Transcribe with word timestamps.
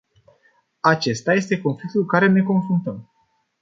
Acesta 0.81 1.33
este 1.33 1.61
conflictul 1.61 2.01
cu 2.01 2.07
care 2.07 2.27
ne 2.27 2.41
confruntăm. 2.41 3.09